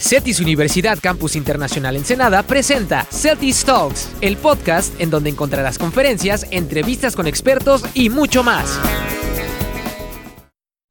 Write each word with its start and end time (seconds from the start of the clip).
CETIS 0.00 0.40
Universidad 0.40 0.98
Campus 0.98 1.36
Internacional 1.36 1.94
Ensenada 1.94 2.42
presenta 2.42 3.04
CETIS 3.04 3.66
Talks, 3.66 4.16
el 4.22 4.38
podcast 4.38 4.98
en 4.98 5.10
donde 5.10 5.28
encontrarás 5.28 5.78
conferencias, 5.78 6.50
entrevistas 6.50 7.14
con 7.14 7.26
expertos 7.26 7.84
y 7.94 8.08
mucho 8.08 8.42
más. 8.42 8.80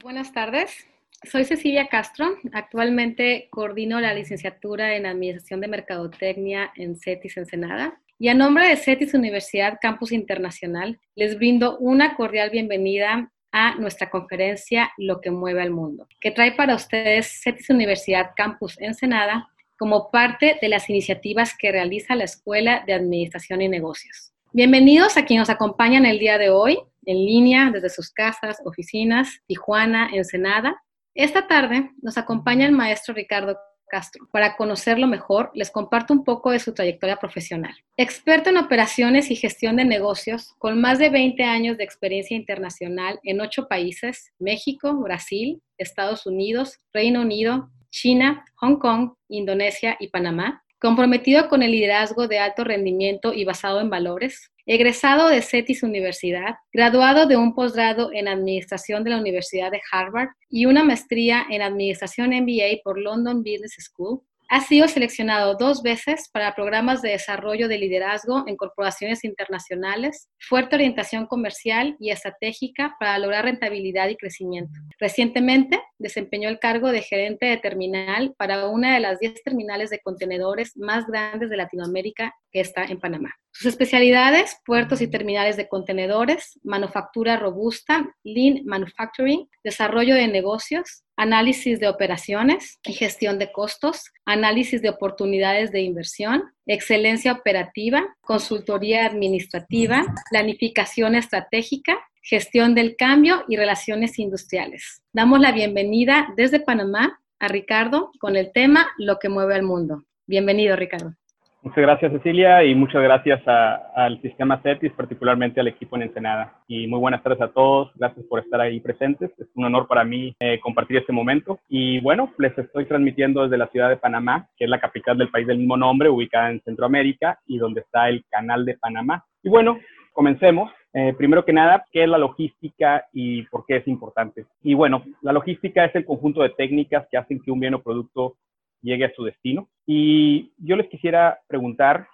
Buenas 0.03 0.31
tardes. 0.31 0.85
Soy 1.23 1.43
Cecilia 1.43 1.87
Castro. 1.87 2.27
Actualmente 2.53 3.47
coordino 3.49 3.99
la 3.99 4.13
licenciatura 4.13 4.96
en 4.96 5.08
Administración 5.08 5.60
de 5.60 5.67
Mercadotecnia 5.69 6.71
en 6.76 6.96
CETIS 6.96 7.37
Ensenada. 7.37 7.99
Y 8.19 8.28
a 8.28 8.35
nombre 8.35 8.67
de 8.67 8.78
CETIS 8.78 9.15
Universidad 9.15 9.79
Campus 9.81 10.12
Internacional, 10.12 10.99
les 11.15 11.35
brindo 11.35 11.79
una 11.79 12.15
cordial 12.15 12.51
bienvenida 12.51 13.31
a 13.52 13.76
nuestra 13.76 14.10
conferencia 14.10 14.92
Lo 14.97 15.22
que 15.22 15.31
mueve 15.31 15.62
al 15.62 15.72
mundo, 15.72 16.08
que 16.20 16.31
trae 16.31 16.54
para 16.54 16.76
ustedes 16.76 17.41
CETIS 17.44 17.70
Universidad 17.70 18.31
Campus 18.36 18.80
Ensenada 18.80 19.49
como 19.77 20.12
parte 20.12 20.57
de 20.62 20.70
las 20.70 20.90
iniciativas 20.90 21.55
que 21.57 21.71
realiza 21.71 22.16
la 22.16 22.26
Escuela 22.26 22.84
de 22.85 22.93
Administración 22.93 23.62
y 23.62 23.70
Negocios. 23.70 24.34
Bienvenidos 24.52 25.16
a 25.16 25.26
quienes 25.26 25.48
nos 25.48 25.55
acompañan 25.55 26.05
el 26.05 26.20
día 26.20 26.38
de 26.38 26.49
hoy, 26.49 26.80
en 27.05 27.17
línea, 27.17 27.70
desde 27.71 27.90
sus 27.90 28.12
casas, 28.12 28.57
oficinas, 28.66 29.40
Tijuana, 29.48 30.09
Ensenada. 30.12 30.81
Esta 31.16 31.48
tarde 31.48 31.91
nos 32.02 32.18
acompaña 32.18 32.66
el 32.66 32.73
maestro 32.73 33.13
Ricardo 33.13 33.57
Castro. 33.89 34.27
Para 34.31 34.55
conocerlo 34.55 35.07
mejor, 35.07 35.52
les 35.53 35.71
comparto 35.71 36.13
un 36.13 36.23
poco 36.23 36.52
de 36.52 36.59
su 36.59 36.73
trayectoria 36.73 37.17
profesional. 37.17 37.75
Experto 37.98 38.49
en 38.49 38.57
operaciones 38.57 39.31
y 39.31 39.35
gestión 39.35 39.75
de 39.75 39.85
negocios, 39.85 40.53
con 40.57 40.79
más 40.79 40.99
de 40.99 41.09
20 41.09 41.43
años 41.43 41.77
de 41.77 41.84
experiencia 41.84 42.38
internacional 42.38 43.20
en 43.23 43.41
ocho 43.41 43.67
países, 43.67 44.31
México, 44.39 44.93
Brasil, 44.93 45.62
Estados 45.77 46.25
Unidos, 46.25 46.79
Reino 46.93 47.21
Unido, 47.21 47.70
China, 47.91 48.45
Hong 48.55 48.77
Kong, 48.77 49.13
Indonesia 49.27 49.98
y 49.99 50.09
Panamá. 50.09 50.63
Comprometido 50.79 51.49
con 51.49 51.61
el 51.61 51.71
liderazgo 51.71 52.27
de 52.27 52.40
alto 52.40 52.63
rendimiento 52.63 53.34
y 53.34 53.43
basado 53.43 53.81
en 53.81 53.90
valores, 53.90 54.49
egresado 54.65 55.27
de 55.27 55.41
CETIS 55.41 55.84
Universidad, 55.84 56.55
graduado 56.71 57.26
de 57.26 57.35
un 57.35 57.54
posgrado 57.54 58.12
en 58.13 58.27
Administración 58.27 59.04
de 59.04 59.09
la 59.09 59.17
Universidad 59.17 59.71
de 59.71 59.81
Harvard 59.91 60.29
y 60.49 60.67
una 60.67 60.84
maestría 60.84 61.45
en 61.49 61.62
Administración 61.62 62.29
MBA 62.29 62.81
por 62.84 62.98
London 62.98 63.39
Business 63.39 63.76
School, 63.79 64.22
ha 64.50 64.61
sido 64.61 64.88
seleccionado 64.88 65.55
dos 65.55 65.83
veces 65.83 66.28
para 66.33 66.55
programas 66.55 67.02
de 67.03 67.11
desarrollo 67.11 67.67
de 67.67 67.78
liderazgo 67.78 68.44
en 68.47 68.58
corporaciones 68.58 69.23
internacionales, 69.23 70.28
fuerte 70.39 70.75
orientación 70.75 71.28
comercial 71.28 71.95
y 72.00 72.09
estratégica 72.09 72.95
para 73.00 73.20
lograr 73.20 73.45
rentabilidad 73.45 74.09
y 74.09 74.17
crecimiento. 74.17 74.73
Recientemente 75.00 75.80
desempeñó 76.00 76.50
el 76.50 76.59
cargo 76.59 76.92
de 76.92 77.03
gerente 77.03 77.45
de 77.45 77.58
terminal 77.58 78.33
para 78.38 78.67
una 78.67 78.95
de 78.95 79.00
las 79.00 79.20
10 79.20 79.44
terminales 79.44 79.92
de 79.92 80.00
contenedores 80.00 80.75
más 80.75 81.05
grandes 81.05 81.52
de 81.52 81.58
Latinoamérica 81.58 82.33
que 82.52 82.61
está 82.61 82.86
en 82.86 83.00
Panamá. 83.00 83.31
Sus 83.60 83.74
especialidades, 83.74 84.56
puertos 84.66 85.02
y 85.02 85.10
terminales 85.10 85.58
de 85.58 85.68
contenedores, 85.68 86.58
manufactura 86.64 87.36
robusta, 87.36 88.16
lean 88.24 88.62
manufacturing, 88.64 89.50
desarrollo 89.66 90.16
de 90.16 90.30
negocios, 90.30 91.04
análisis 91.18 91.82
de 91.82 91.90
operaciones 91.90 92.80
y 92.84 92.94
gestión 92.94 93.38
de 93.38 93.52
costos, 93.52 94.14
análisis 94.24 94.82
de 94.82 94.88
oportunidades 94.88 95.74
de 95.74 95.82
inversión, 95.82 96.44
excelencia 96.68 97.34
operativa, 97.34 98.16
consultoría 98.22 99.06
administrativa, 99.06 100.06
planificación 100.32 101.16
estratégica, 101.16 102.00
gestión 102.22 102.76
del 102.76 102.96
cambio 102.96 103.44
y 103.50 103.58
relaciones 103.58 104.20
industriales. 104.20 105.02
Damos 105.12 105.42
la 105.42 105.52
bienvenida 105.52 106.30
desde 106.38 106.62
Panamá 106.62 107.20
a 107.40 107.50
Ricardo 107.50 108.12
con 108.22 108.38
el 108.38 108.54
tema 108.54 108.88
Lo 108.98 109.20
que 109.20 109.28
mueve 109.28 109.56
al 109.56 109.64
mundo. 109.64 110.06
Bienvenido, 110.28 110.78
Ricardo. 110.78 111.14
Muchas 111.62 111.82
gracias, 111.82 112.14
Cecilia, 112.14 112.64
y 112.64 112.74
muchas 112.74 113.04
gracias 113.04 113.42
al 113.46 114.22
sistema 114.22 114.62
CETIS, 114.62 114.94
particularmente 114.94 115.60
al 115.60 115.68
equipo 115.68 115.98
en 115.98 116.04
Ensenada. 116.04 116.54
Y 116.70 116.88
muy 116.88 117.00
buenas 117.00 117.22
tardes 117.22 117.42
a 117.42 117.50
todos. 117.50 117.92
Gracias 117.95 118.26
por 118.28 118.39
estar 118.39 118.61
ahí 118.61 118.80
presentes. 118.80 119.30
Es 119.38 119.48
un 119.56 119.66
honor 119.66 119.86
para 119.86 120.06
mí 120.06 120.33
eh, 120.39 120.58
compartir 120.61 120.95
este 120.95 121.11
momento. 121.11 121.60
Y 121.67 122.00
bueno, 122.00 122.32
les 122.38 122.58
estoy 122.58 122.86
transmitiendo 122.86 123.44
desde 123.44 123.58
la 123.58 123.67
ciudad 123.67 123.89
de 123.89 123.98
Panamá, 123.98 124.48
que 124.56 124.64
es 124.64 124.70
la 124.70 124.80
capital 124.80 125.17
del 125.17 125.32
país 125.32 125.48
del 125.48 125.58
mismo 125.58 125.76
nombre, 125.76 126.08
ubicada 126.08 126.50
en 126.50 126.61
Centroamérica 126.61 127.38
y 127.45 127.58
donde 127.58 127.82
está 127.82 128.07
el 128.07 128.23
Canal 128.29 128.63
de 128.63 128.78
Panamá. 128.78 129.25
Y 129.44 129.50
bueno, 129.50 129.79
comencemos. 130.13 130.72
Eh, 130.94 131.13
primero 131.17 131.44
que 131.44 131.51
nada, 131.51 131.83
¿qué 131.91 132.03
es 132.03 132.09
la 132.09 132.17
logística 132.17 133.06
y 133.12 133.44
por 133.44 133.66
qué 133.66 133.75
es 133.75 133.88
importante? 133.89 134.45
Y 134.63 134.75
bueno, 134.75 135.03
la 135.22 135.33
logística 135.33 135.83
es 135.83 135.94
el 135.94 136.06
conjunto 136.06 136.41
de 136.41 136.51
técnicas 136.51 137.06
que 137.12 137.17
hacen 137.17 137.41
que 137.41 137.51
un 137.51 137.59
bien 137.59 137.73
o 137.73 137.81
producto 137.81 138.38
llegue 138.81 139.06
a 139.06 139.13
su 139.13 139.23
destino. 139.23 139.69
Y 139.85 140.51
yo 140.57 140.75
les 140.75 140.88
quisiera 140.90 141.40
preguntar, 141.47 142.07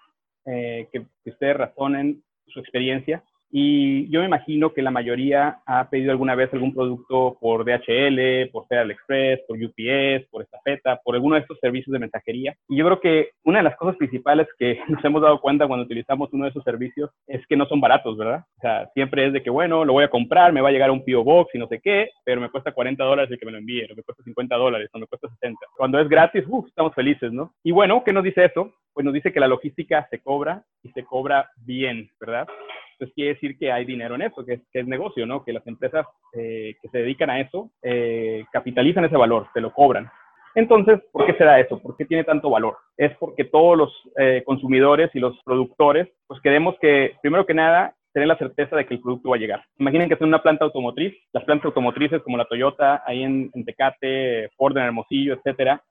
eh, 0.45 0.87
que, 0.91 1.05
que, 1.23 1.29
ustedes 1.31 1.57
razonen 1.57 2.23
su 2.47 2.59
experiencia 2.59 3.23
y 3.57 4.09
yo 4.09 4.19
me 4.19 4.25
imagino 4.25 4.73
que 4.73 4.81
la 4.81 4.91
mayoría 4.91 5.59
ha 5.65 5.89
pedido 5.89 6.11
alguna 6.11 6.35
vez 6.35 6.51
algún 6.51 6.73
producto 6.73 7.37
por 7.39 7.63
DHL, 7.63 8.49
por 8.51 8.67
Federal 8.67 8.91
Express, 8.91 9.39
por 9.47 9.55
UPS, 9.55 10.27
por 10.29 10.41
Estafeta, 10.41 10.99
por 11.01 11.15
alguno 11.15 11.35
de 11.35 11.41
estos 11.43 11.57
servicios 11.61 11.93
de 11.93 11.99
mensajería. 11.99 12.53
Y 12.67 12.75
yo 12.75 12.83
creo 12.83 12.99
que 12.99 13.29
una 13.45 13.59
de 13.59 13.63
las 13.63 13.77
cosas 13.77 13.95
principales 13.95 14.49
que 14.59 14.81
nos 14.89 15.01
hemos 15.05 15.21
dado 15.21 15.39
cuenta 15.39 15.67
cuando 15.67 15.85
utilizamos 15.85 16.33
uno 16.33 16.43
de 16.43 16.49
esos 16.49 16.65
servicios 16.65 17.09
es 17.27 17.47
que 17.47 17.55
no 17.55 17.65
son 17.65 17.79
baratos, 17.79 18.17
¿verdad? 18.17 18.43
O 18.57 18.59
sea, 18.59 18.89
siempre 18.93 19.25
es 19.27 19.31
de 19.31 19.41
que, 19.41 19.49
bueno, 19.49 19.85
lo 19.85 19.93
voy 19.93 20.03
a 20.03 20.09
comprar, 20.09 20.51
me 20.51 20.59
va 20.59 20.67
a 20.67 20.73
llegar 20.73 20.89
a 20.89 20.91
un 20.91 21.05
PO 21.05 21.23
Box 21.23 21.55
y 21.55 21.57
no 21.57 21.69
sé 21.69 21.79
qué, 21.79 22.09
pero 22.25 22.41
me 22.41 22.49
cuesta 22.49 22.73
40 22.73 23.05
dólares 23.05 23.31
el 23.31 23.39
que 23.39 23.45
me 23.45 23.53
lo 23.53 23.59
envíe, 23.59 23.85
o 23.89 23.95
me 23.95 24.03
cuesta 24.03 24.21
50 24.21 24.53
dólares, 24.53 24.89
o 24.91 24.99
me 24.99 25.07
cuesta 25.07 25.29
60. 25.29 25.65
Cuando 25.77 25.97
es 25.97 26.09
gratis, 26.09 26.43
uf, 26.45 26.67
estamos 26.67 26.93
felices, 26.93 27.31
¿no? 27.31 27.53
Y 27.63 27.71
bueno, 27.71 28.03
¿qué 28.03 28.11
nos 28.11 28.25
dice 28.25 28.43
eso? 28.43 28.73
Pues 28.91 29.05
nos 29.05 29.13
dice 29.13 29.31
que 29.31 29.39
la 29.39 29.47
logística 29.47 30.05
se 30.09 30.19
cobra 30.19 30.61
y 30.83 30.89
se 30.89 31.05
cobra 31.05 31.49
bien, 31.65 32.09
¿verdad? 32.19 32.49
Pues 32.97 33.11
quiere 33.13 33.33
decir 33.33 33.57
que 33.57 33.71
hay 33.71 33.85
dinero 33.85 34.15
en 34.15 34.23
eso, 34.23 34.45
que 34.45 34.61
es, 34.73 34.87
negocio, 34.87 35.25
¿no? 35.25 35.43
Que 35.43 35.53
las 35.53 35.65
empresas 35.67 36.05
eh, 36.33 36.75
que 36.81 36.89
se 36.89 36.99
dedican 36.99 37.29
a 37.29 37.39
eso 37.39 37.71
eh, 37.81 38.45
capitalizan 38.51 39.05
ese 39.05 39.17
valor, 39.17 39.47
se 39.53 39.61
lo 39.61 39.73
cobran. 39.73 40.09
Entonces, 40.53 41.01
¿por 41.11 41.25
qué 41.25 41.33
se 41.33 41.43
da 41.43 41.59
eso? 41.59 41.81
¿Por 41.81 41.97
qué 41.97 42.05
tiene 42.05 42.23
tanto 42.23 42.49
valor? 42.49 42.77
Es 42.95 43.15
porque 43.17 43.43
todos 43.43 43.77
los 43.77 43.91
eh, 44.17 44.41
consumidores 44.45 45.11
y 45.13 45.19
los 45.19 45.37
productores, 45.43 46.07
pues 46.27 46.39
queremos 46.41 46.75
que, 46.79 47.15
primero 47.21 47.45
que 47.45 47.53
nada, 47.53 47.93
tener 48.13 48.29
la 48.29 48.37
certeza 48.37 48.77
de 48.77 48.85
que 48.85 48.93
el 48.93 49.01
producto 49.01 49.29
va 49.29 49.35
a 49.35 49.39
llegar. 49.39 49.63
Imaginen 49.77 50.07
que 50.07 50.13
es 50.13 50.21
una 50.21 50.41
planta 50.41 50.63
automotriz, 50.63 51.13
las 51.33 51.43
plantas 51.43 51.65
automotrices 51.65 52.21
como 52.23 52.37
la 52.37 52.45
Toyota, 52.45 53.03
ahí 53.05 53.23
en, 53.23 53.51
en 53.53 53.65
Tecate, 53.65 54.49
Ford 54.55 54.77
en 54.77 54.85
Hermosillo, 54.85 55.33
etcétera, 55.33 55.83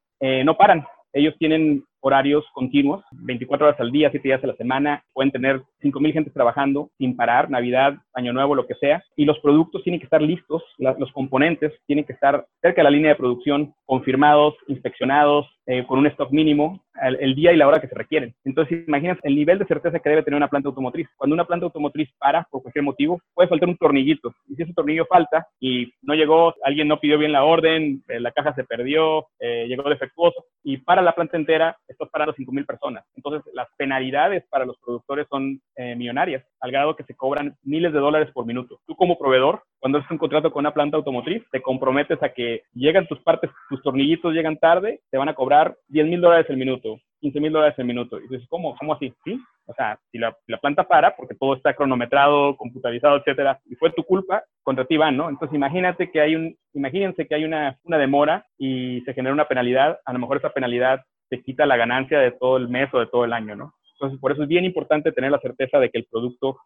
no 0.45 0.57
paran. 0.57 0.87
Ellos 1.13 1.35
tienen 1.39 1.85
horarios 2.05 2.45
continuos, 2.53 3.03
24 3.13 3.67
horas 3.67 3.81
al 3.81 3.91
día, 3.91 4.11
7 4.11 4.29
días 4.29 4.45
a 4.45 4.47
la 4.47 4.57
semana, 4.57 5.03
pueden 5.15 5.33
tener 5.33 5.63
5.000 5.83 6.13
gentes 6.13 6.35
trabajando 6.35 6.91
sin 6.99 7.17
parar, 7.17 7.49
Navidad, 7.49 7.95
Año 8.13 8.35
Nuevo, 8.35 8.55
lo 8.55 8.67
que 8.67 8.75
sea, 8.75 9.03
y 9.17 9.25
los 9.25 9.39
productos 9.39 9.83
tienen 9.83 10.01
que 10.01 10.05
estar 10.05 10.21
listos, 10.21 10.63
los 10.77 11.13
componentes 11.13 11.73
tienen 11.87 12.05
que 12.05 12.13
estar 12.13 12.45
cerca 12.61 12.81
de 12.81 12.85
la 12.85 12.91
línea 12.91 13.13
de 13.13 13.17
producción, 13.17 13.75
confirmados, 13.87 14.55
inspeccionados, 14.69 15.47
eh, 15.67 15.87
con 15.87 15.99
un 15.99 16.07
stock 16.09 16.31
mínimo, 16.31 16.85
el, 17.03 17.35
día 17.35 17.53
y 17.53 17.57
la 17.57 17.67
hora 17.67 17.81
que 17.81 17.89
se 17.89 17.95
requieren. 17.95 18.35
Entonces, 18.45 18.87
imagínate 18.87 19.21
el 19.25 19.35
nivel 19.35 19.59
de 19.59 19.65
certeza 19.65 19.99
que 19.99 20.11
debe 20.11 20.23
tener 20.23 20.37
una 20.37 20.49
planta 20.49 20.69
automotriz. 20.69 21.09
Cuando 21.17 21.33
una 21.33 21.47
planta 21.47 21.65
automotriz 21.65 22.11
para 22.19 22.47
por 22.51 22.63
cualquier 22.63 22.85
motivo, 22.85 23.21
puede 23.33 23.49
faltar 23.49 23.71
un 23.71 23.79
tornillito. 23.79 24.35
Y 24.47 24.57
si 24.57 24.63
ese 24.63 24.75
tornillo 24.75 25.07
falta 25.07 25.47
y 25.59 25.91
no 26.03 26.15
llegó, 26.15 26.55
alguien 26.63 26.87
no 26.87 27.01
pidió 27.01 27.19
bien 27.19 27.33
la 27.33 27.45
orden, 27.45 28.03
eh, 28.09 28.21
la 28.21 28.33
caja 28.33 28.55
se 28.55 28.65
perdió, 28.65 29.27
eh, 29.41 29.67
llegó 29.67 29.89
defectuoso 29.89 30.45
y 30.63 30.79
para 30.79 31.01
la 31.01 31.15
planta 31.15 31.37
entera, 31.37 31.77
estás 31.95 32.11
parando 32.11 32.35
5.000 32.35 32.67
personas. 32.67 33.05
Entonces, 33.17 33.43
las 33.55 33.69
penalidades 33.77 34.45
para 34.51 34.65
los 34.65 34.77
productores 34.79 35.27
son 35.29 35.61
eh, 35.77 35.97
millonarias, 35.97 36.45
al 36.61 36.71
grado 36.71 36.97
que 36.97 37.05
se 37.05 37.15
cobran 37.15 37.57
miles 37.63 37.93
de 37.93 37.99
dólares 37.99 38.31
por 38.33 38.47
minuto. 38.47 38.81
Tú 38.87 38.95
como 38.95 39.19
proveedor, 39.19 39.63
cuando 39.79 39.99
haces 39.99 40.11
un 40.11 40.19
contrato 40.19 40.51
con 40.51 40.61
una 40.61 40.75
planta 40.75 40.97
automotriz, 40.97 41.43
te 41.51 41.63
comprometes 41.63 42.23
a 42.23 42.31
que 42.31 42.63
llegan 42.73 43.07
tus 43.07 43.21
partes, 43.21 43.51
tus 43.69 43.83
tornillitos 43.83 44.33
llegan 44.33 44.59
tarde, 44.59 45.01
te 45.11 45.19
van 45.19 45.29
a 45.29 45.35
cobrar 45.35 45.77
10 45.89 46.07
mil 46.07 46.21
dólares 46.21 46.47
el 46.49 46.57
minuto, 46.57 46.99
15 47.21 47.41
mil 47.41 47.53
dólares 47.53 47.79
el 47.79 47.85
minuto. 47.85 48.19
Y 48.19 48.29
dices, 48.29 48.47
¿cómo? 48.49 48.77
¿Cómo 48.77 48.95
así? 48.95 49.13
¿Sí? 49.25 49.39
O 49.67 49.75
sea, 49.75 49.99
si 50.11 50.19
la, 50.19 50.37
la, 50.47 50.59
planta 50.59 50.85
para, 50.85 51.17
porque 51.17 51.35
todo 51.35 51.55
está 51.55 51.75
cronometrado, 51.75 52.57
computarizado, 52.57 53.17
etcétera, 53.17 53.61
y 53.65 53.75
fue 53.77 53.91
tu 53.93 54.05
culpa, 54.05 54.43
contra 54.63 54.85
ti 54.85 54.97
van, 54.99 55.17
¿no? 55.17 55.31
Entonces, 55.31 55.55
imagínate 55.55 56.11
que 56.11 56.21
hay 56.21 56.35
un, 56.35 56.57
imagínense 56.75 57.27
que 57.27 57.35
hay 57.35 57.45
una 57.45 57.79
demora 57.85 58.47
y 58.59 59.01
se 59.03 59.15
genera 59.15 59.33
una 59.33 59.49
penalidad, 59.49 59.99
a 60.05 60.13
lo 60.13 60.19
mejor 60.19 60.37
esa 60.37 60.51
penalidad 60.51 61.05
te 61.35 61.43
quita 61.43 61.67
la 61.67 61.77
ganancia 61.77 62.21
de 62.21 62.31
todo 62.31 62.57
el 62.57 62.69
mes 62.69 62.89
o 62.93 63.01
de 63.01 63.07
todo 63.07 63.25
el 63.25 63.33
año, 63.33 63.57
¿no? 63.57 63.75
Entonces, 63.95 64.21
por 64.21 64.33
eso 64.33 64.43
es 64.43 64.49
bien 64.49 64.65
importante 64.65 65.13
tener 65.13 65.31
la 65.33 65.41
certeza 65.41 65.79
de 65.79 65.91
que 65.91 65.99
el 65.99 66.07
producto 66.11 66.59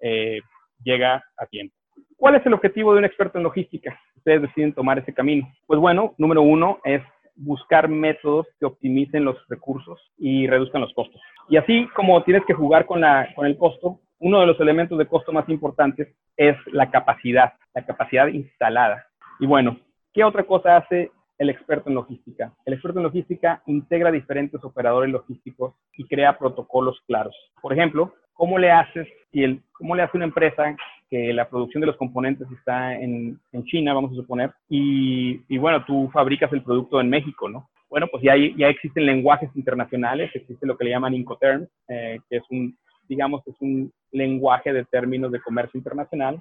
eh, 0.00 0.40
llega 0.82 1.24
a 1.36 1.46
tiempo. 1.46 1.74
¿Cuál 2.16 2.36
es 2.36 2.46
el 2.46 2.54
objetivo 2.54 2.92
de 2.92 2.98
un 2.98 3.04
experto 3.04 3.38
en 3.38 3.44
logística? 3.44 3.98
Ustedes 4.16 4.42
deciden 4.42 4.72
tomar 4.72 4.98
ese 4.98 5.14
camino. 5.14 5.46
Pues 5.66 5.78
bueno, 5.78 6.14
número 6.18 6.42
uno 6.42 6.78
es 6.84 7.02
buscar 7.36 7.88
métodos 7.88 8.46
que 8.58 8.66
optimicen 8.66 9.24
los 9.24 9.36
recursos 9.48 10.00
y 10.16 10.46
reduzcan 10.46 10.80
los 10.80 10.92
costos. 10.94 11.20
Y 11.48 11.56
así 11.56 11.86
como 11.94 12.22
tienes 12.24 12.44
que 12.46 12.54
jugar 12.54 12.86
con, 12.86 13.00
la, 13.00 13.28
con 13.34 13.46
el 13.46 13.56
costo, 13.56 14.00
uno 14.18 14.40
de 14.40 14.46
los 14.46 14.58
elementos 14.58 14.98
de 14.98 15.06
costo 15.06 15.32
más 15.32 15.48
importantes 15.48 16.08
es 16.36 16.56
la 16.72 16.90
capacidad, 16.90 17.52
la 17.74 17.84
capacidad 17.84 18.26
instalada. 18.28 19.06
Y 19.38 19.46
bueno, 19.46 19.78
¿qué 20.14 20.24
otra 20.24 20.44
cosa 20.44 20.78
hace 20.78 21.10
el 21.38 21.50
experto 21.50 21.88
en 21.88 21.94
logística. 21.94 22.52
El 22.64 22.74
experto 22.74 22.98
en 22.98 23.04
logística 23.04 23.62
integra 23.66 24.10
diferentes 24.10 24.62
operadores 24.64 25.10
logísticos 25.10 25.74
y 25.96 26.04
crea 26.04 26.38
protocolos 26.38 27.00
claros. 27.06 27.34
Por 27.60 27.72
ejemplo, 27.72 28.14
¿cómo 28.32 28.58
le 28.58 28.70
haces 28.70 29.08
si 29.32 29.44
el, 29.44 29.62
cómo 29.72 29.94
le 29.94 30.02
hace 30.02 30.16
una 30.16 30.26
empresa 30.26 30.76
que 31.10 31.32
la 31.32 31.48
producción 31.48 31.80
de 31.80 31.86
los 31.86 31.96
componentes 31.96 32.48
está 32.50 32.94
en, 32.94 33.38
en 33.52 33.64
China, 33.64 33.94
vamos 33.94 34.12
a 34.12 34.16
suponer, 34.16 34.52
y, 34.68 35.40
y, 35.48 35.58
bueno, 35.58 35.84
tú 35.84 36.10
fabricas 36.12 36.52
el 36.52 36.62
producto 36.62 37.00
en 37.00 37.08
México, 37.08 37.48
¿no? 37.48 37.68
Bueno, 37.88 38.08
pues 38.10 38.22
ya, 38.24 38.34
ya 38.56 38.68
existen 38.68 39.06
lenguajes 39.06 39.48
internacionales, 39.54 40.30
existe 40.34 40.66
lo 40.66 40.76
que 40.76 40.84
le 40.84 40.90
llaman 40.90 41.14
Incoterms, 41.14 41.68
eh, 41.88 42.18
que 42.28 42.38
es 42.38 42.42
un, 42.50 42.76
digamos, 43.08 43.46
es 43.46 43.54
un 43.60 43.92
lenguaje 44.10 44.72
de 44.72 44.84
términos 44.84 45.30
de 45.30 45.40
comercio 45.40 45.78
internacional, 45.78 46.40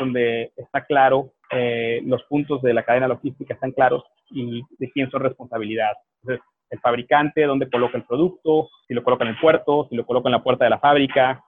donde 0.00 0.50
está 0.56 0.84
claro, 0.84 1.30
eh, 1.50 2.00
los 2.04 2.22
puntos 2.24 2.62
de 2.62 2.74
la 2.74 2.82
cadena 2.82 3.08
logística 3.08 3.54
están 3.54 3.72
claros 3.72 4.04
y 4.30 4.62
de 4.78 4.90
quién 4.90 5.10
son 5.10 5.22
responsabilidad. 5.22 5.92
El 6.70 6.80
fabricante, 6.80 7.44
dónde 7.44 7.70
coloca 7.70 7.96
el 7.96 8.04
producto, 8.04 8.68
si 8.88 8.94
lo 8.94 9.04
coloca 9.04 9.24
en 9.24 9.30
el 9.30 9.38
puerto, 9.38 9.86
si 9.88 9.96
lo 9.96 10.04
coloca 10.04 10.28
en 10.28 10.32
la 10.32 10.42
puerta 10.42 10.64
de 10.64 10.70
la 10.70 10.78
fábrica, 10.78 11.44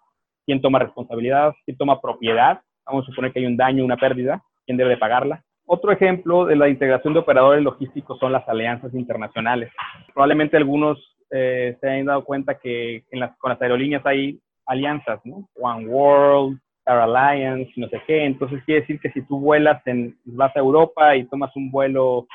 quién 0.47 0.61
toma 0.61 0.79
responsabilidad, 0.79 1.55
quién 1.65 1.77
toma 1.77 2.01
propiedad. 2.01 2.61
Vamos 2.87 3.05
a 3.05 3.07
suponer 3.07 3.33
que 3.33 3.41
hay 3.41 3.47
un 3.47 3.57
daño, 3.57 3.85
una 3.85 3.97
pérdida, 3.97 4.43
quién 4.65 4.77
debe 4.77 4.91
de 4.91 4.97
pagarla. 4.97 5.43
Otro 5.67 5.93
ejemplo 5.93 6.47
de 6.47 6.57
la 6.57 6.69
integración 6.69 7.13
de 7.13 7.21
operadores 7.21 7.63
logísticos 7.63 8.19
son 8.19 8.33
las 8.33 8.49
alianzas 8.49 8.95
internacionales. 8.95 9.71
Probablemente 10.15 10.57
algunos 10.57 10.99
eh, 11.31 11.77
se 11.81 11.91
hayan 11.91 12.07
dado 12.07 12.25
cuenta 12.25 12.59
que 12.59 13.05
en 13.11 13.21
las, 13.21 13.37
con 13.37 13.51
las 13.51 13.61
aerolíneas 13.61 14.07
hay 14.07 14.41
alianzas, 14.65 15.21
¿no? 15.25 15.49
One 15.61 15.87
World, 15.87 16.59
Star 16.89 17.01
Alliance, 17.01 17.71
no 17.77 17.87
sé 17.89 18.01
qué. 18.07 18.25
Entonces 18.25 18.63
quiere 18.65 18.81
decir 18.81 18.99
que 18.99 19.11
si 19.11 19.21
tú 19.23 19.39
vuelas, 19.39 19.87
en, 19.87 20.17
vas 20.25 20.57
a 20.57 20.61
Europa 20.61 21.15
y 21.17 21.25
tomas 21.25 21.55
un 21.55 21.71
vuelo 21.71 22.27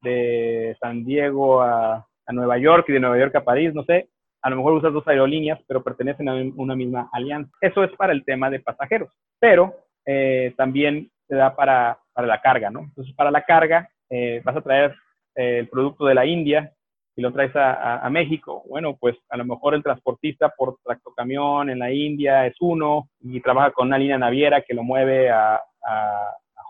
de 0.00 0.74
San 0.80 1.04
Diego 1.04 1.60
a, 1.60 2.06
a 2.26 2.32
Nueva 2.32 2.56
York 2.56 2.86
y 2.88 2.92
de 2.92 3.00
Nueva 3.00 3.18
York 3.18 3.36
a 3.36 3.44
París, 3.44 3.74
no 3.74 3.84
sé, 3.84 4.08
a 4.40 4.48
lo 4.48 4.56
mejor 4.56 4.72
usas 4.72 4.94
dos 4.94 5.06
aerolíneas, 5.06 5.60
pero 5.68 5.84
pertenecen 5.84 6.30
a 6.30 6.34
una 6.56 6.74
misma 6.74 7.10
alianza. 7.12 7.52
Eso 7.60 7.84
es 7.84 7.90
para 7.96 8.14
el 8.14 8.24
tema 8.24 8.48
de 8.48 8.60
pasajeros, 8.60 9.10
pero 9.38 9.74
eh, 10.06 10.54
también 10.56 11.10
se 11.28 11.34
da 11.34 11.54
para, 11.54 11.98
para, 12.14 12.26
la 12.26 12.40
carga, 12.40 12.70
¿no? 12.70 12.80
Entonces, 12.80 13.14
para 13.14 13.30
la 13.30 13.42
carga, 13.42 13.90
eh, 14.08 14.40
vas 14.42 14.56
a 14.56 14.62
traer 14.62 14.94
eh, 15.36 15.58
el 15.58 15.68
producto 15.68 16.06
de 16.06 16.14
la 16.14 16.24
India 16.24 16.72
y 17.16 17.22
lo 17.22 17.32
traes 17.32 17.54
a, 17.56 18.04
a, 18.04 18.10
México. 18.10 18.62
Bueno, 18.68 18.96
pues 18.98 19.16
a 19.28 19.36
lo 19.36 19.44
mejor 19.44 19.74
el 19.74 19.82
transportista 19.82 20.48
por 20.56 20.78
tractocamión 20.84 21.70
en 21.70 21.78
la 21.78 21.92
India 21.92 22.46
es 22.46 22.54
uno 22.60 23.08
y 23.20 23.40
trabaja 23.40 23.72
con 23.72 23.88
una 23.88 23.98
línea 23.98 24.18
naviera 24.18 24.62
que 24.62 24.74
lo 24.74 24.82
mueve 24.82 25.30
a, 25.30 25.60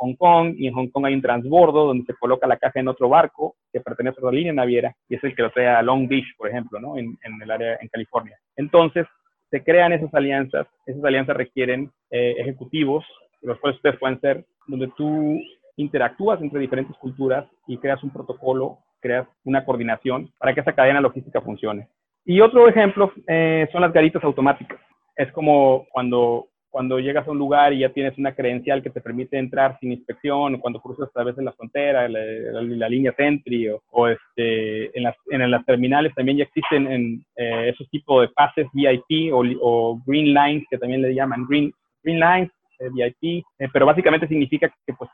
Hong 0.03 0.15
Kong 0.15 0.55
y 0.57 0.67
en 0.67 0.73
Hong 0.73 0.89
Kong 0.89 1.05
hay 1.05 1.15
un 1.15 1.21
transbordo 1.21 1.85
donde 1.85 2.07
se 2.07 2.15
coloca 2.15 2.47
la 2.47 2.57
caja 2.57 2.81
en 2.81 2.89
otro 2.89 3.11
barco 3.11 3.57
que 3.71 3.83
pertenece 3.83 4.19
a 4.19 4.23
otra 4.23 4.35
línea 4.35 4.51
naviera 4.51 4.97
y 5.11 5.17
es 5.17 5.25
el 5.25 5.37
que 5.37 5.43
lo 5.43 5.51
trae 5.51 5.69
a 5.69 5.83
Long 5.83 6.09
Beach, 6.09 6.25
por 6.39 6.49
ejemplo, 6.49 6.81
¿no? 6.81 6.97
en, 6.97 7.19
en 7.23 7.43
el 7.43 7.51
área 7.51 7.77
en 7.83 7.89
California. 7.89 8.39
Entonces, 8.57 9.07
se 9.51 9.63
crean 9.65 9.93
esas 9.93 10.13
alianzas, 10.15 10.67
esas 10.87 11.05
alianzas 11.05 11.37
requieren 11.37 11.91
eh, 12.11 12.37
ejecutivos, 12.39 13.05
los 13.43 13.59
cuales 13.59 13.79
ustedes 13.79 13.99
pueden 13.99 14.21
ser, 14.21 14.45
donde 14.67 14.89
tú 14.97 15.41
interactúas 15.81 16.41
entre 16.41 16.61
diferentes 16.61 16.97
culturas 16.99 17.47
y 17.67 17.79
creas 17.79 18.03
un 18.03 18.11
protocolo, 18.11 18.79
creas 19.01 19.27
una 19.45 19.65
coordinación 19.65 20.31
para 20.39 20.55
que 20.55 20.61
esa 20.61 20.75
cadena 20.75 21.01
logística 21.01 21.41
funcione. 21.41 21.89
Y 22.25 22.41
otro 22.41 22.69
ejemplo 22.69 23.13
eh, 23.27 23.69
son 23.73 23.81
las 23.81 23.93
garitas 23.93 24.23
automáticas. 24.23 24.79
Es 25.17 25.33
como 25.33 25.87
cuando 25.91 26.51
cuando 26.71 27.01
llegas 27.01 27.27
a 27.27 27.31
un 27.31 27.39
lugar 27.39 27.73
y 27.73 27.81
ya 27.81 27.91
tienes 27.91 28.17
una 28.17 28.35
credencial 28.35 28.83
que 28.83 28.91
te 28.91 29.01
permite 29.01 29.37
entrar 29.37 29.77
sin 29.81 29.93
inspección, 29.93 30.55
o 30.55 30.61
cuando 30.61 30.81
cruzas 30.81 31.09
a 31.09 31.13
través 31.13 31.37
de 31.37 31.43
la 31.43 31.53
frontera, 31.53 32.09
la, 32.09 32.89
línea 32.89 33.13
Sentry, 33.17 33.69
o, 33.69 34.09
este, 34.09 34.97
en, 34.97 35.03
las, 35.03 35.17
en 35.31 35.51
las 35.51 35.67
terminales 35.67 36.15
también 36.15 36.39
ya 36.39 36.45
existen 36.45 36.91
en, 36.91 37.25
eh, 37.37 37.71
esos 37.71 37.89
tipos 37.91 38.23
de 38.23 38.29
pases 38.29 38.69
VIP 38.73 39.33
o, 39.33 40.01
Green 40.07 40.33
Lines, 40.33 40.65
que 40.71 40.79
también 40.79 41.03
le 41.03 41.15
llaman 41.15 41.45
Green, 41.49 41.73
green 42.05 42.21
Lines, 42.21 42.51
eh, 42.79 42.89
VIP, 42.93 43.45
eh, 43.59 43.69
pero 43.73 43.85
básicamente 43.85 44.29
significa 44.29 44.73
que 44.87 44.93
pues, 44.95 45.11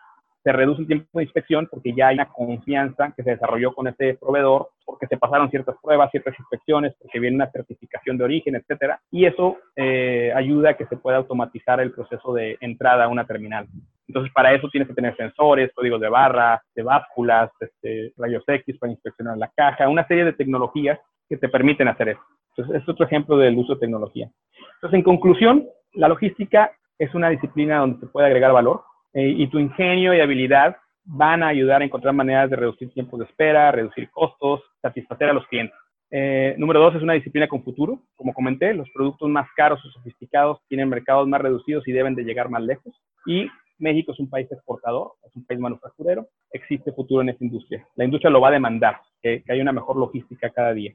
se 0.46 0.52
reduce 0.52 0.82
el 0.82 0.86
tiempo 0.86 1.18
de 1.18 1.24
inspección 1.24 1.66
porque 1.68 1.92
ya 1.92 2.06
hay 2.06 2.14
una 2.14 2.28
confianza 2.28 3.12
que 3.16 3.24
se 3.24 3.30
desarrolló 3.30 3.74
con 3.74 3.88
ese 3.88 4.14
proveedor, 4.14 4.68
porque 4.84 5.08
se 5.08 5.16
pasaron 5.16 5.50
ciertas 5.50 5.74
pruebas, 5.82 6.12
ciertas 6.12 6.38
inspecciones, 6.38 6.94
porque 7.00 7.18
viene 7.18 7.34
una 7.34 7.50
certificación 7.50 8.16
de 8.16 8.22
origen, 8.22 8.54
etcétera, 8.54 9.00
y 9.10 9.24
eso 9.24 9.56
eh, 9.74 10.32
ayuda 10.36 10.70
a 10.70 10.74
que 10.74 10.86
se 10.86 10.98
pueda 10.98 11.16
automatizar 11.16 11.80
el 11.80 11.90
proceso 11.90 12.32
de 12.32 12.56
entrada 12.60 13.06
a 13.06 13.08
una 13.08 13.26
terminal. 13.26 13.66
Entonces, 14.06 14.32
para 14.32 14.54
eso 14.54 14.68
tienes 14.70 14.86
que 14.86 14.94
tener 14.94 15.16
sensores, 15.16 15.72
códigos 15.74 16.00
de 16.00 16.10
barra, 16.10 16.62
de 16.76 16.82
básculas, 16.84 17.50
este, 17.58 18.12
rayos 18.16 18.44
X 18.46 18.78
para 18.78 18.92
inspeccionar 18.92 19.36
la 19.38 19.50
caja, 19.56 19.88
una 19.88 20.06
serie 20.06 20.26
de 20.26 20.32
tecnologías 20.32 21.00
que 21.28 21.38
te 21.38 21.48
permiten 21.48 21.88
hacer 21.88 22.10
eso. 22.10 22.20
Entonces, 22.50 22.82
es 22.82 22.88
otro 22.88 23.04
ejemplo 23.04 23.36
del 23.36 23.58
uso 23.58 23.74
de 23.74 23.80
tecnología. 23.80 24.30
Entonces, 24.74 24.96
en 24.96 25.02
conclusión, 25.02 25.66
la 25.94 26.06
logística 26.06 26.70
es 27.00 27.12
una 27.16 27.30
disciplina 27.30 27.78
donde 27.78 27.98
se 27.98 28.06
puede 28.06 28.28
agregar 28.28 28.52
valor, 28.52 28.84
eh, 29.16 29.32
y 29.34 29.46
tu 29.46 29.58
ingenio 29.58 30.12
y 30.12 30.20
habilidad 30.20 30.76
van 31.04 31.42
a 31.42 31.48
ayudar 31.48 31.80
a 31.80 31.86
encontrar 31.86 32.12
maneras 32.12 32.50
de 32.50 32.56
reducir 32.56 32.92
tiempos 32.92 33.18
de 33.18 33.24
espera, 33.24 33.72
reducir 33.72 34.10
costos, 34.10 34.60
satisfacer 34.82 35.30
a 35.30 35.32
los 35.32 35.46
clientes. 35.46 35.74
Eh, 36.10 36.54
número 36.58 36.80
dos, 36.80 36.94
es 36.94 37.02
una 37.02 37.14
disciplina 37.14 37.48
con 37.48 37.64
futuro. 37.64 37.98
Como 38.14 38.34
comenté, 38.34 38.74
los 38.74 38.90
productos 38.90 39.30
más 39.30 39.48
caros 39.56 39.82
o 39.86 39.88
sofisticados 39.88 40.58
tienen 40.68 40.90
mercados 40.90 41.26
más 41.26 41.40
reducidos 41.40 41.88
y 41.88 41.92
deben 41.92 42.14
de 42.14 42.24
llegar 42.24 42.50
más 42.50 42.62
lejos. 42.62 42.94
Y 43.24 43.48
México 43.78 44.12
es 44.12 44.20
un 44.20 44.28
país 44.28 44.52
exportador, 44.52 45.12
es 45.26 45.34
un 45.34 45.46
país 45.46 45.60
manufacturero, 45.60 46.28
existe 46.52 46.92
futuro 46.92 47.22
en 47.22 47.30
esta 47.30 47.42
industria. 47.42 47.88
La 47.94 48.04
industria 48.04 48.30
lo 48.30 48.42
va 48.42 48.48
a 48.48 48.52
demandar, 48.52 49.00
que, 49.22 49.42
que 49.42 49.50
haya 49.50 49.62
una 49.62 49.72
mejor 49.72 49.96
logística 49.96 50.50
cada 50.50 50.74
día. 50.74 50.92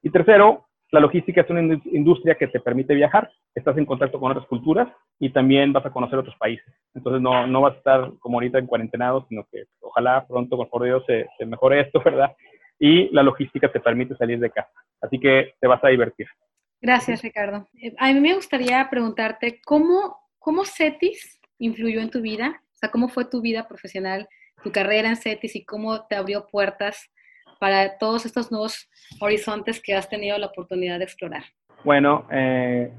Y 0.00 0.10
tercero, 0.10 0.66
la 0.94 1.00
logística 1.00 1.40
es 1.40 1.50
una 1.50 1.60
industria 1.60 2.36
que 2.36 2.46
te 2.46 2.60
permite 2.60 2.94
viajar, 2.94 3.28
estás 3.52 3.76
en 3.76 3.84
contacto 3.84 4.20
con 4.20 4.30
otras 4.30 4.46
culturas 4.46 4.86
y 5.18 5.30
también 5.30 5.72
vas 5.72 5.84
a 5.84 5.90
conocer 5.90 6.20
otros 6.20 6.36
países. 6.36 6.72
Entonces 6.94 7.20
no, 7.20 7.48
no 7.48 7.62
vas 7.62 7.74
a 7.74 7.78
estar 7.78 8.12
como 8.20 8.36
ahorita 8.36 8.60
en 8.60 8.66
cuarentenado, 8.68 9.26
sino 9.28 9.44
que 9.50 9.64
ojalá 9.80 10.24
pronto, 10.24 10.56
con 10.56 10.68
por 10.68 10.84
Dios, 10.84 11.02
se, 11.04 11.26
se 11.36 11.46
mejore 11.46 11.80
esto, 11.80 12.00
¿verdad? 12.04 12.36
Y 12.78 13.12
la 13.12 13.24
logística 13.24 13.72
te 13.72 13.80
permite 13.80 14.14
salir 14.14 14.38
de 14.38 14.50
casa. 14.50 14.70
Así 15.00 15.18
que 15.18 15.54
te 15.60 15.66
vas 15.66 15.82
a 15.82 15.88
divertir. 15.88 16.28
Gracias, 16.80 17.22
Ricardo. 17.22 17.66
Eh, 17.82 17.92
a 17.98 18.12
mí 18.12 18.20
me 18.20 18.34
gustaría 18.34 18.88
preguntarte, 18.88 19.60
¿cómo, 19.64 20.16
cómo 20.38 20.64
CETIS 20.64 21.40
influyó 21.58 22.02
en 22.02 22.10
tu 22.10 22.20
vida? 22.20 22.62
O 22.72 22.76
sea, 22.76 22.92
¿cómo 22.92 23.08
fue 23.08 23.24
tu 23.24 23.40
vida 23.40 23.66
profesional, 23.66 24.28
tu 24.62 24.70
carrera 24.70 25.08
en 25.08 25.16
CETIS 25.16 25.56
y 25.56 25.64
cómo 25.64 26.06
te 26.06 26.14
abrió 26.14 26.46
puertas 26.46 27.10
para 27.58 27.98
todos 27.98 28.26
estos 28.26 28.50
nuevos 28.50 28.88
horizontes 29.20 29.80
que 29.82 29.94
has 29.94 30.08
tenido 30.08 30.38
la 30.38 30.46
oportunidad 30.46 30.98
de 30.98 31.04
explorar? 31.04 31.44
Bueno, 31.84 32.26
eh, 32.30 32.90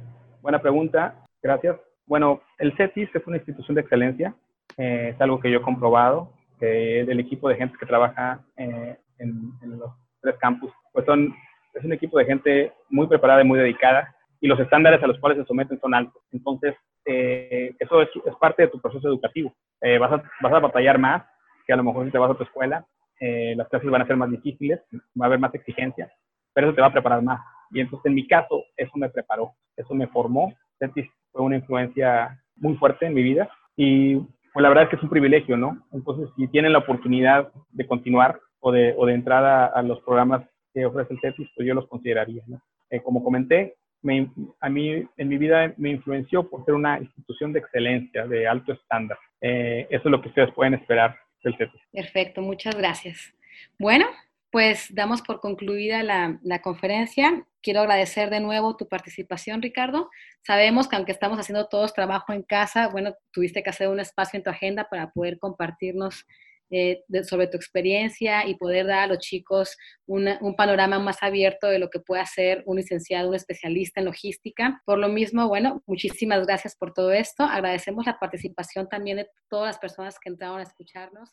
buena 0.41 0.61
pregunta, 0.61 1.15
gracias. 1.41 1.77
Bueno, 2.05 2.41
el 2.59 2.75
CETIS 2.77 3.09
es 3.15 3.27
una 3.27 3.37
institución 3.37 3.75
de 3.75 3.81
excelencia, 3.81 4.35
eh, 4.77 5.11
es 5.13 5.21
algo 5.21 5.39
que 5.39 5.49
yo 5.49 5.57
he 5.57 5.61
comprobado, 5.61 6.31
que 6.59 7.01
el 7.01 7.19
equipo 7.19 7.49
de 7.49 7.55
gente 7.55 7.75
que 7.79 7.85
trabaja 7.85 8.41
eh, 8.57 8.95
en, 9.17 9.51
los 9.63 9.91
tres 10.21 10.35
campus, 10.39 10.71
pues 10.93 11.05
son, 11.05 11.33
es 11.73 11.83
un 11.83 11.93
equipo 11.93 12.19
de 12.19 12.25
gente 12.25 12.73
muy 12.89 13.07
preparada 13.07 13.41
y 13.41 13.45
muy 13.45 13.57
dedicada, 13.57 14.15
y 14.39 14.47
los 14.47 14.59
estándares 14.59 15.01
a 15.01 15.07
los 15.07 15.19
cuales 15.19 15.39
se 15.39 15.45
someten 15.45 15.79
son 15.79 15.95
altos. 15.95 16.21
Entonces, 16.31 16.75
eso 17.05 18.01
es, 18.01 18.09
es, 18.25 18.35
parte 18.39 18.63
de 18.63 18.69
tu 18.69 18.81
proceso 18.81 19.07
educativo. 19.07 19.55
vas, 19.99 20.11
a, 20.11 20.23
vas 20.41 20.53
a 20.53 20.59
batallar 20.59 20.97
más 20.97 21.23
que 21.65 21.73
a 21.73 21.75
lo 21.75 21.83
mejor 21.83 22.05
si 22.05 22.11
te 22.11 22.17
vas 22.17 22.31
a 22.31 22.35
tu 22.35 22.43
escuela, 22.43 22.85
eh, 23.19 23.53
las 23.55 23.67
clases 23.69 23.89
van 23.89 24.01
a 24.01 24.07
ser 24.07 24.17
más 24.17 24.29
difíciles, 24.29 24.79
va 25.19 25.25
a 25.25 25.27
haber 25.27 25.39
más 25.39 25.53
exigencia, 25.53 26.11
pero 26.53 26.67
eso 26.67 26.75
te 26.75 26.81
va 26.81 26.87
a 26.87 26.93
preparar 26.93 27.21
más. 27.21 27.41
Y 27.71 27.79
entonces, 27.79 28.05
en 28.05 28.15
mi 28.15 28.27
caso, 28.27 28.63
eso 28.77 28.91
me 28.95 29.09
preparó, 29.09 29.53
eso 29.75 29.93
me 29.93 30.07
formó. 30.07 30.53
Cetis 30.79 31.09
fue 31.31 31.41
una 31.41 31.57
influencia 31.57 32.41
muy 32.55 32.75
fuerte 32.75 33.05
en 33.05 33.13
mi 33.13 33.23
vida 33.23 33.49
y 33.75 34.15
pues 34.15 34.63
la 34.63 34.69
verdad 34.69 34.85
es 34.85 34.89
que 34.89 34.95
es 34.95 35.03
un 35.03 35.09
privilegio, 35.09 35.57
¿no? 35.57 35.85
Entonces, 35.91 36.29
si 36.37 36.47
tienen 36.47 36.71
la 36.71 36.79
oportunidad 36.79 37.51
de 37.71 37.87
continuar 37.87 38.39
o 38.61 38.71
de, 38.71 38.95
o 38.97 39.05
de 39.05 39.13
entrar 39.13 39.43
a, 39.43 39.81
los 39.81 39.99
programas 40.01 40.47
que 40.73 40.85
ofrece 40.85 41.13
el 41.13 41.19
CETIS, 41.19 41.49
pues 41.55 41.67
yo 41.67 41.73
los 41.73 41.87
consideraría, 41.87 42.41
¿no? 42.47 42.61
Eh, 42.89 43.01
como 43.01 43.23
comenté, 43.23 43.75
me, 44.01 44.29
a 44.61 44.69
mí 44.69 45.05
en 45.17 45.27
mi 45.27 45.37
vida 45.37 45.73
me 45.77 45.89
influenció 45.89 46.49
por 46.49 46.63
ser 46.63 46.73
una 46.73 46.99
institución 46.99 47.51
de 47.51 47.59
excelencia, 47.59 48.27
de 48.27 48.47
alto 48.47 48.71
estándar. 48.71 49.17
Eh, 49.41 49.87
eso 49.89 50.03
es 50.05 50.11
lo 50.11 50.21
que 50.21 50.29
ustedes 50.29 50.53
pueden 50.53 50.75
esperar 50.75 51.17
Perfecto, 51.91 52.41
muchas 52.41 52.75
gracias. 52.75 53.33
Bueno, 53.77 54.07
pues 54.51 54.87
damos 54.93 55.21
por 55.21 55.41
concluida 55.41 56.01
la, 56.03 56.39
la, 56.43 56.61
conferencia. 56.61 57.45
Quiero 57.61 57.81
agradecer 57.81 58.29
de 58.29 58.39
nuevo 58.39 58.77
tu 58.77 58.87
participación, 58.87 59.61
Ricardo. 59.61 60.09
Sabemos 60.43 60.87
que 60.87 60.95
aunque 60.95 61.11
estamos 61.11 61.39
haciendo 61.39 61.67
todos 61.67 61.93
trabajo 61.93 62.31
en 62.31 62.41
casa, 62.41 62.87
bueno, 62.87 63.15
tuviste 63.31 63.63
que 63.63 63.69
hacer 63.69 63.89
un 63.89 63.99
espacio 63.99 64.37
en 64.37 64.43
tu 64.43 64.49
agenda 64.49 64.87
para 64.89 65.11
poder 65.11 65.39
compartirnos 65.39 66.25
eh, 66.71 67.03
sobre 67.23 67.47
tu 67.47 67.57
experiencia 67.57 68.47
y 68.47 68.55
poder 68.55 68.87
dar 68.87 68.99
a 68.99 69.07
los 69.07 69.19
chicos 69.19 69.77
un 70.07 70.55
panorama 70.55 70.99
más 70.99 71.17
abierto 71.21 71.67
de 71.67 71.79
lo 71.79 71.89
que 71.89 71.99
puede 71.99 72.21
hacer 72.21 72.63
un 72.65 72.77
licenciado, 72.77 73.29
un 73.29 73.35
especialista 73.35 73.99
en 73.99 74.05
logística. 74.05 74.81
Por 74.85 74.99
lo 74.99 75.09
mismo, 75.09 75.47
bueno, 75.47 75.83
muchísimas 75.85 76.45
gracias 76.45 76.75
por 76.75 76.93
todo 76.93 77.11
esto. 77.11 77.43
Agradecemos 77.43 78.05
la 78.05 78.17
participación 78.19 78.87
también 78.87 79.17
de 79.17 79.27
todas 79.49 79.67
las 79.67 79.79
personas 79.79 80.17
que 80.19 80.29
entraron 80.29 80.59
a 80.59 80.63
escucharnos. 80.63 81.29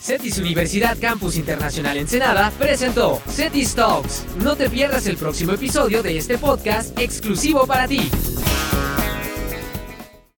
CETIS 0.00 0.38
Universidad 0.38 0.98
Campus 0.98 1.36
Internacional 1.36 1.96
Ensenada 1.98 2.50
presentó 2.58 3.20
CETIS 3.28 3.74
Talks. 3.74 4.26
No 4.36 4.56
te 4.56 4.68
pierdas 4.68 5.06
el 5.06 5.16
próximo 5.16 5.52
episodio 5.52 6.02
de 6.02 6.16
este 6.16 6.38
podcast 6.38 6.98
exclusivo 6.98 7.66
para 7.66 7.86
ti. 7.86 8.10